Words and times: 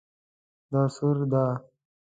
دا 0.71 0.81
سور 0.95 1.17
ده 1.31 1.43